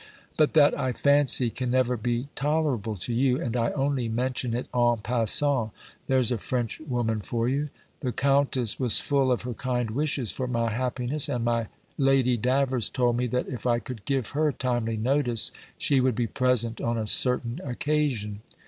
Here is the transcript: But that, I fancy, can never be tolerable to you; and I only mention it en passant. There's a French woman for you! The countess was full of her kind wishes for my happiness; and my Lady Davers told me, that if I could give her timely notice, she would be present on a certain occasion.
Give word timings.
But 0.35 0.53
that, 0.53 0.75
I 0.79 0.93
fancy, 0.93 1.51
can 1.51 1.69
never 1.69 1.95
be 1.95 2.27
tolerable 2.33 2.95
to 2.95 3.13
you; 3.13 3.39
and 3.39 3.55
I 3.55 3.69
only 3.73 4.09
mention 4.09 4.55
it 4.55 4.65
en 4.75 4.97
passant. 5.03 5.69
There's 6.07 6.31
a 6.31 6.39
French 6.39 6.79
woman 6.79 7.19
for 7.21 7.47
you! 7.47 7.69
The 7.99 8.11
countess 8.11 8.79
was 8.79 8.97
full 8.97 9.31
of 9.31 9.43
her 9.43 9.53
kind 9.53 9.91
wishes 9.91 10.31
for 10.31 10.47
my 10.47 10.71
happiness; 10.71 11.29
and 11.29 11.45
my 11.45 11.67
Lady 11.99 12.35
Davers 12.35 12.89
told 12.89 13.15
me, 13.17 13.27
that 13.27 13.47
if 13.47 13.67
I 13.67 13.77
could 13.77 14.03
give 14.05 14.29
her 14.29 14.51
timely 14.51 14.97
notice, 14.97 15.51
she 15.77 16.01
would 16.01 16.15
be 16.15 16.25
present 16.25 16.81
on 16.81 16.97
a 16.97 17.05
certain 17.05 17.61
occasion. 17.63 18.41